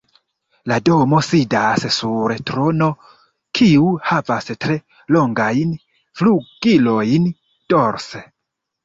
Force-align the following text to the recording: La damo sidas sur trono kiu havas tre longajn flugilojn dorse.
La 0.69 0.75
damo 0.87 1.17
sidas 1.25 1.83
sur 1.95 2.33
trono 2.49 2.87
kiu 3.59 3.91
havas 4.13 4.49
tre 4.65 4.79
longajn 5.17 5.77
flugilojn 6.23 7.29
dorse. 7.75 8.25